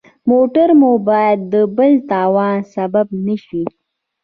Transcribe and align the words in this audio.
موټر 0.29 0.69
مو 0.79 0.91
باید 1.09 1.39
د 1.53 1.55
بل 1.77 1.91
تاوان 2.09 2.57
سبب 2.73 3.07
نه 3.25 3.35
شي. 3.45 3.63